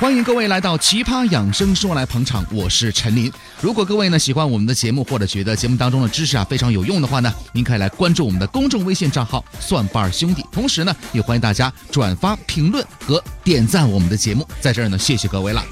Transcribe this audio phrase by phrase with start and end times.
[0.00, 3.30] 欢迎各位来到奇葩养生说来捧场，我是陈林。
[3.60, 10.42] 如果各位呢喜欢我们的节目，或者觉得节目当中的知识啊非常有用的话呢，您可以来关注我们的公众微信账号“蒜瓣兄弟”。
[10.50, 14.48] 同时呢，也欢迎大家转发、评论和点赞我们的节目。
[14.58, 15.62] 在这儿呢，谢谢各位了。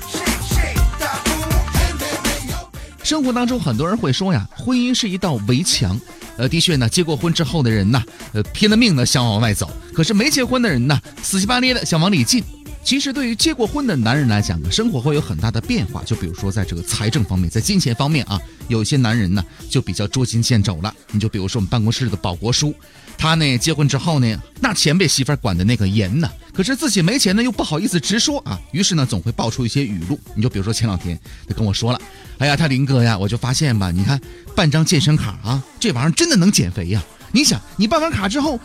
[3.03, 5.99] 生活当中很多人会说呀，婚姻是一道围墙。
[6.37, 8.01] 呃，的确呢，结过婚之后的人呢，
[8.35, 12.45] 呃，拼了命的想往外走；可是没结婚的人呢，死乞白咧的想往里进。
[12.89, 16.03] 其实，对于结过婚的男人来讲呢，生活会有很大的变化。
[16.05, 20.95] 就比如说，在这个财政方面，在金钱方面啊，有些男人呢就比较捉襟见肘了。
[21.11, 22.75] 你就比如说我们办公室的保国叔，
[23.19, 30.19] 他呢结婚之后呢，那钱被媳妇管的那个严呢，可是自己没钱呢，又不好意思直说啊，于是呢，总会爆出一些语录。
[30.35, 32.01] 你就比如说前两天他跟我说了，
[32.39, 34.19] 哎呀，他林哥呀，我就发现吧，你看
[34.57, 37.05] 办张健身卡啊，这玩意儿真的能减肥呀。
[37.33, 38.59] 你想，你办完卡之后。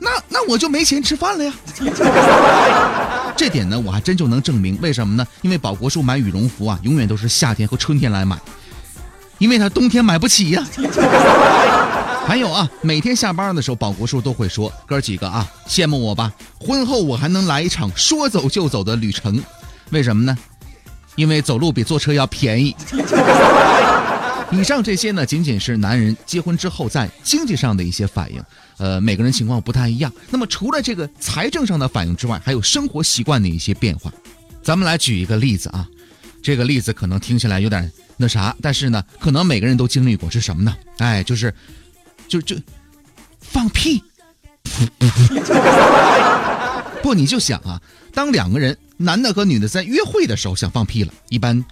[0.00, 1.52] 那那我就没钱吃饭了呀！
[3.38, 4.76] 这点呢，我还真就能证明。
[4.82, 5.24] 为什么呢？
[5.42, 8.36] 因为保国叔买羽绒服啊，永远都是夏天和春天来买，
[9.38, 10.66] 因为他冬天买不起呀。
[12.26, 16.32] 还有啊，每天下班的时候，保国叔都会说：“哥几个啊，羡慕我吧！
[16.58, 19.40] 婚后我还能来一场说走就走的旅程。
[19.90, 20.36] 为什么呢？
[21.14, 22.74] 因为走路比坐车要便宜。”
[24.50, 28.42] 以上这些呢，仅仅是男人结婚之后在经济上的一些反应，
[28.78, 30.10] 呃，每个人情况不太一样。
[30.30, 34.12] 那么除了这个财政上的反应之外，还有生活习惯的一些变化。
[34.62, 35.86] 咱们来举一个例子啊，
[36.42, 40.74] 这个例子可能听起来有点那啥，但是呢，可能每个人都经历过，是什么呢？
[40.98, 41.52] 哎，就是，
[42.26, 42.56] 就就
[43.40, 44.02] 放屁。
[47.02, 47.80] 不，你就想啊，
[48.12, 51.64] 当两个人，男的和女的在约会的时候想放屁了，一般，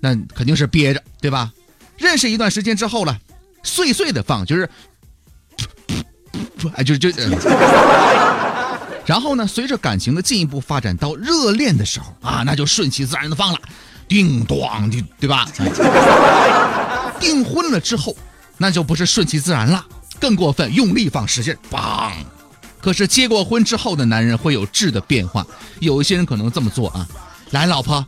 [0.00, 1.52] 那肯定是憋着，对吧？
[2.00, 3.16] 认识一段时间之后了，
[3.62, 4.68] 碎碎的放，就是，
[6.74, 7.10] 哎，就就，
[9.04, 13.58] 然后呢，随着感情的进一步发展到热恋的时候啊，那就顺其自然的放了，
[14.08, 15.46] 叮咣的，对吧？
[17.20, 18.16] 订婚了之后，
[18.56, 19.84] 那就不是顺其自然了，
[20.18, 22.10] 更过分，用力放，使劲，梆。
[22.80, 25.46] 可是结过婚之后的男人会有质的变化，
[25.80, 27.06] 有一些人可能这么做啊，
[27.50, 28.02] 来，老婆。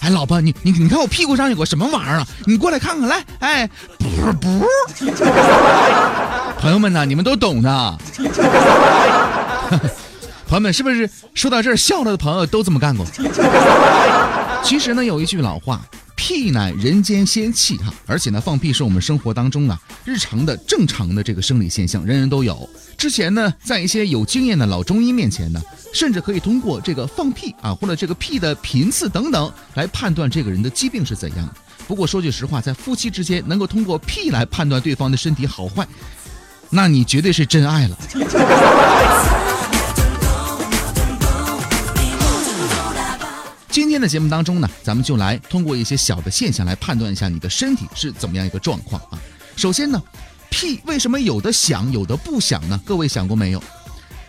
[0.00, 2.26] 哎，老婆，你你你看我屁股上有个什么玩意儿啊？
[2.46, 3.24] 你过来看看来。
[3.40, 4.66] 哎，不不，
[6.60, 7.04] 朋友们呢？
[7.04, 7.98] 你们都懂的。
[10.48, 13.04] 朋友们，是不是说到这儿笑了的朋友都这么干过？
[14.62, 15.80] 其实呢，有一句老话。
[16.28, 22.68] 屁乃人间仙气哈，而且呢，放屁是我们生活当中啊日常的正常的这个生理现象，人人都有。
[22.98, 25.62] 之前呢，在一些有经验的老中医面前呢，
[25.94, 31.48] 甚至可以通过这个放屁啊，或者这个屁的频次等等，来判断这个人的疾病是怎样。
[31.86, 35.88] 不过说句实话，在夫妻之间能够通过屁来判断对方的身体好坏，
[36.68, 39.37] 那你绝对是真爱了。
[43.78, 49.16] 今天的节目当中呢，咱们就来通过一些小的现象来判断一下你的身体是怎么样一个状况啊。
[49.54, 50.02] 首先呢，
[50.50, 52.80] 屁为什么有的响有的不响呢？
[52.84, 53.62] 各位想过没有？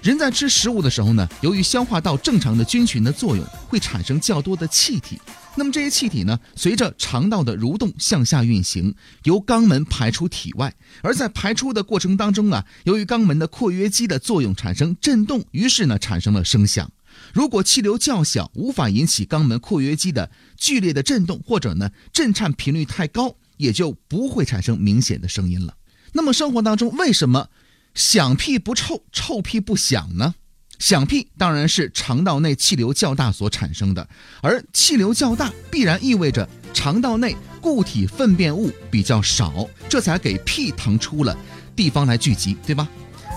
[0.03, 5.19] 人在吃食物的时候呢，由于消化道正常的菌群的作用，会产生较多的气体。
[5.55, 8.93] 那么这些气体呢，随着肠道的蠕动向下运行，
[9.23, 10.71] 由肛门排出体外。
[11.01, 16.87] 而在排出的过程当中啊，由于肛门的括约肌的作用产生震动，于是呢产生了声响。
[17.33, 25.75] 如果气流较小，无法引起肛门括约肌的剧烈的震动，或者呢震颤频率太高，也就不会产生明显的声音了。
[26.13, 27.49] 那么生活当中为什么
[27.93, 30.35] 响屁不臭，臭屁不响呢？
[30.79, 34.07] 响屁当然是肠道内气流较大所产生的，
[34.41, 41.37] 而气流较大必然意味着肠道内固体粪便物比较少，这才给屁腾出了
[41.75, 42.87] 地方来聚集，对吧？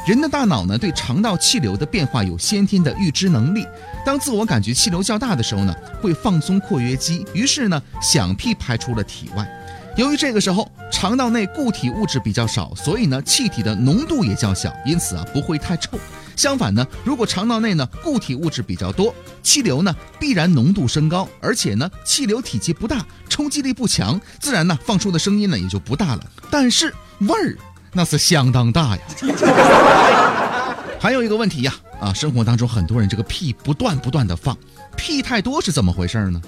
[0.04, 3.64] 人的大脑呢，对肠道气流的变化有先天的预知能力。
[4.04, 9.48] 当自我感觉气流较大的时候呢，会放松括约肌，于是呢，响屁排出了体外。
[9.96, 15.96] 由于这个时候肠道内固体物质比较少，所以呢，气体的浓度也较小，因此啊，不会太臭。
[16.34, 26.26] 相反呢，如果肠道内呢固体物质比较多，气流呢必然浓度升高，而且呢，气流体积不大，冲击力不强，自然呢，放出的声音呢也就不大了。
[26.50, 27.56] 但是味儿。
[27.92, 29.02] 那是相当大呀！
[30.98, 34.56] 还有一个问题呀，啊，生活当中很多人这个屁不断不断的放，
[34.96, 36.40] 屁太多是怎么回事呢？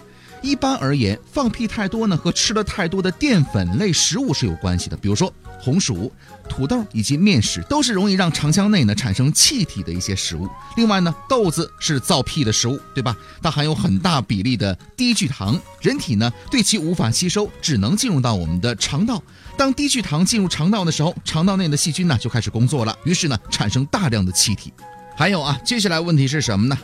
[0.45, 4.97] 一般而言，放屁太多呢，和吃了太多的淀粉类食物是有关系的。
[4.97, 6.13] 比如说红薯、
[6.51, 10.47] 土豆以及面食，都是容易让肠腔内呢产生气体的一些食物。
[10.77, 13.17] 另外呢，豆子是造屁的食物，对吧？
[13.43, 19.23] 它含有很大比例的低聚糖，人体呢对其无法吸收，只能进入到我们的肠道。
[19.57, 24.71] 当低聚糖进入肠道的时候，肠道内的细菌呢就开始工作了，于是呢产生大量的气体。
[25.17, 26.77] 还有啊，接下来问题是什么呢？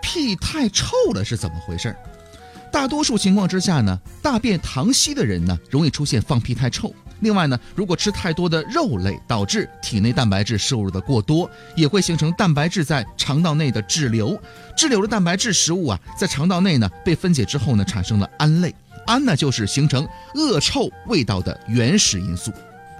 [0.00, 1.94] 屁太臭了是怎么回事？
[2.74, 6.92] 大多数情况之下呢，大便溏稀的人呢，容易出现放屁太臭。
[7.20, 14.36] 另外呢，如果吃太多的肉类，导致体内蛋白质摄入的过多，也会形成蛋白质在肠道内的滞留。
[14.76, 18.74] 滞留的蛋白质食物啊，在肠道内呢被分解之后呢，产生了胺类。
[19.06, 20.04] 胺呢，就是形成
[20.34, 22.50] 恶臭味道的原始因素。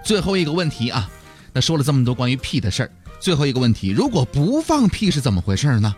[0.05, 1.11] 最后一个问题啊，
[1.53, 5.93] 那说了这么多关于屁的事儿，最后一个问题，如果不放屁是怎么回事呢？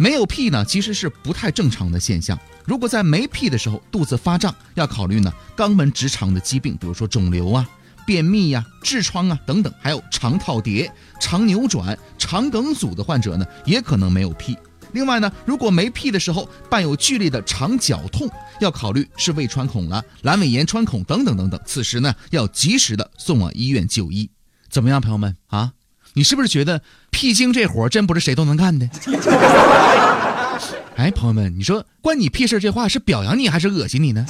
[0.00, 2.38] 没有屁呢，其实是不太正常的现象。
[2.64, 7.68] 如果在没屁的时候肚子发胀，要考虑呢肛门直肠的疾病，比如说肿瘤啊、
[8.06, 14.56] 便秘呀、痔疮啊等等，还有肠套叠、肠扭转、肠梗阻的患者呢，也可能没有屁。
[14.92, 18.26] 另外呢，如果没屁的时候伴有剧烈的肠绞痛，
[18.58, 24.30] 要考虑是胃穿孔了、阑尾炎穿孔等等等等，此时呢要及时的送往医院就医。
[24.70, 25.74] 怎么样，朋友们啊？
[26.14, 28.88] 你是不是觉得屁精这活真不是谁都能干的？
[30.96, 34.26] 哎，朋友们，你说关你屁事这话是表扬你还是恶心你呢？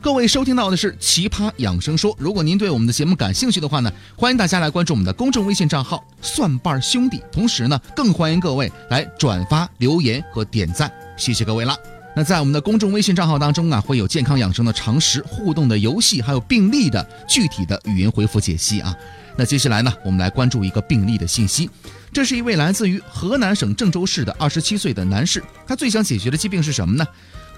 [0.00, 11.74] 各位收听到的是《奇葩养生说》，如果您对我们的节目感兴趣的话呢，欢迎大家来关注我们的公众微信账号“蒜瓣兄弟”，同时呢，更欢迎各位来转发、留言和点赞，谢谢各位了。
[12.16, 18.94] 那在我们的公众微信账号当中啊，会有健康养生的常识、互动的游戏，还有病例的具体的语音回复解析啊。
[19.36, 21.68] 那接下来呢，我们来关注一个病例的信息。
[22.12, 27.04] 这是一位来自于河南省郑州市的二十七岁的男士，他最想解决的疾病是什么呢？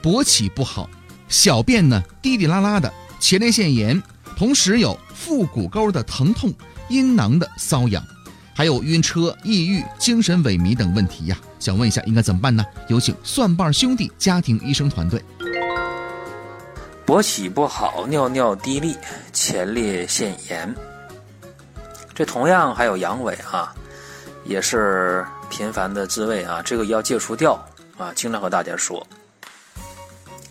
[0.03, 0.89] 勃起不好，
[1.29, 4.03] 小便呢滴滴啦啦的，前列腺炎，
[4.39, 6.51] 同时有腹股沟的疼痛、
[6.89, 8.03] 阴囊的瘙痒。
[8.57, 12.65] 还有晕车、抑郁、精神萎靡等问题呀，想问一下应该怎么办呢？
[12.89, 15.23] 有请蒜瓣兄弟家庭医生团队。
[17.05, 18.97] 勃起不好，尿尿滴沥，
[19.31, 20.75] 前列腺炎，
[22.15, 23.75] 这同样还有阳痿啊，
[24.47, 27.63] 也是频繁的自慰啊，这个要戒除掉
[27.99, 29.07] 啊，经常和大家说，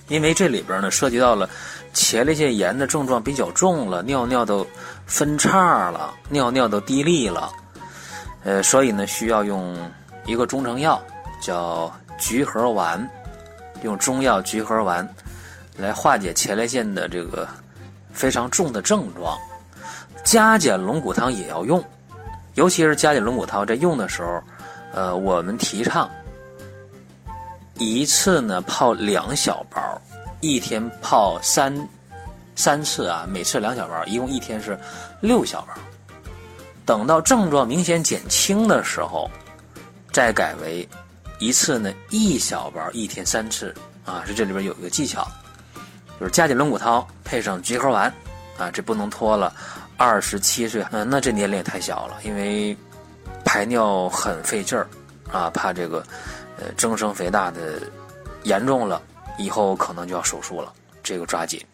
[0.10, 1.50] 因为这里边呢涉及到了
[1.92, 4.66] 前列腺炎的症状比较重了，尿尿都
[5.08, 7.52] 分叉了，尿尿都滴沥了。
[8.46, 9.76] 呃，所以呢，需要用
[10.26, 11.02] 一个中成药，
[11.42, 13.10] 叫菊核丸，
[13.82, 15.08] 用中药菊核丸
[15.78, 17.48] 来化解前列腺的这个
[18.14, 19.36] 非常重的症状。
[20.24, 21.84] 加减龙骨汤也要用，
[22.54, 24.42] 尤其是加减龙骨汤在用的时候，
[24.94, 26.08] 呃，我们提倡
[27.80, 29.82] 一次呢泡两小包，
[30.40, 31.76] 一天泡三
[32.56, 34.80] 三次啊，每次两小包，一共一天是
[35.20, 35.74] 六小包。
[36.86, 39.30] 等到症状明显减轻的时候，
[40.12, 40.88] 再改为
[41.40, 43.74] 一次呢一小包，一天三次
[44.06, 44.24] 啊。
[44.26, 45.28] 是这里边有一个技巧，
[46.20, 48.14] 就是加点龙骨汤配上菊核丸
[48.58, 49.54] 啊，这不能拖了。
[49.98, 52.76] 二十七岁，嗯，那这年龄也太小了，因为
[53.46, 54.88] 排尿很费劲儿
[55.32, 56.06] 啊，怕这个
[56.60, 57.82] 呃增生肥大的
[58.44, 59.02] 严重了，
[59.38, 61.66] 以后可能就要手术了，这个抓紧。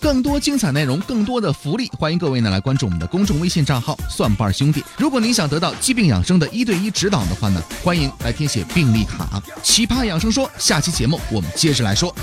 [0.00, 4.82] 更多精彩内容，更多的福利，欢迎各位呢来关注我们的公众微信账号“蒜瓣兄弟”。
[4.96, 9.42] 如果您想得到疾病养生的一对一指导的话呢，欢迎来填写病历卡。
[9.62, 12.14] 奇葩养生说，下期节目我们接着来说。